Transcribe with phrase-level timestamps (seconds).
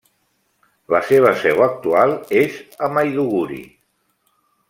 [0.93, 2.57] La seva seu actual és
[2.87, 3.63] a Maiduguri.